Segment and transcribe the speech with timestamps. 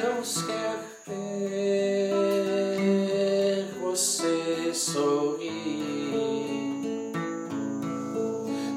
[0.00, 2.04] Deus quer ver
[3.80, 5.50] você sorrir,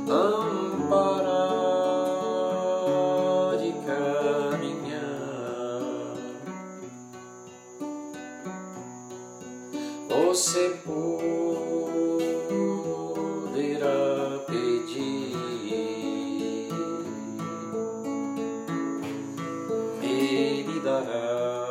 [0.08, 1.22] não parar
[3.60, 5.06] de caminhar.
[10.10, 11.41] Você poderá
[20.84, 21.68] dará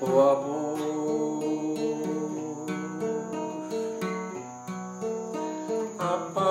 [0.00, 1.76] o amor,
[5.98, 6.50] a paz.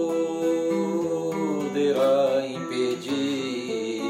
[2.46, 4.02] impedir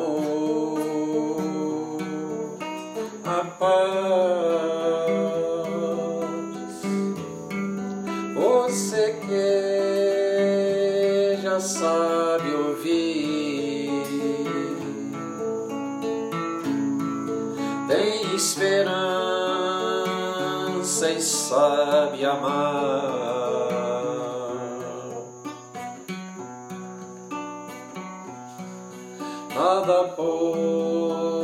[8.79, 9.35] Você que
[11.43, 13.91] já sabe ouvir,
[17.89, 19.09] tem esperança
[21.11, 23.19] e sabe amar.
[29.53, 31.38] nada pode